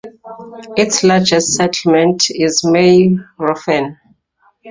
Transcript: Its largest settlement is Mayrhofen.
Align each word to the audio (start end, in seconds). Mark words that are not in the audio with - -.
Its 0.77 1.03
largest 1.03 1.53
settlement 1.53 2.23
is 2.31 2.63
Mayrhofen. 2.63 3.97